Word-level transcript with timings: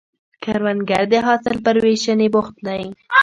کروندګر 0.43 1.03
د 1.11 1.13
حاصل 1.25 1.55
پر 1.65 1.75
ویشنې 1.83 2.27
بوخت 2.33 2.55
دی 2.67 2.83